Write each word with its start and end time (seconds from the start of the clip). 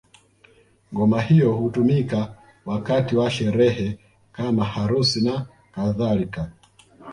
Ngoma 0.93 1.21
hiyo 1.21 1.53
hutumika 1.53 2.35
wakati 2.65 3.15
wa 3.15 3.31
sherehe 3.31 3.99
kama 4.31 4.65
harusi 4.65 5.21
na 5.21 5.45
kadhalika 5.71 6.51